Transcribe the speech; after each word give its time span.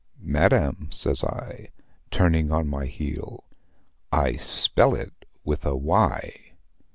'Madam,' 0.19 0.89
says 0.91 1.23
I, 1.23 1.69
turning 2.09 2.51
on 2.51 2.67
my 2.67 2.87
heel, 2.87 3.43
'I 4.11 4.37
spell 4.37 4.95
it 4.95 5.13
with 5.45 5.63
a 5.63 5.75
Y.' 5.75 6.53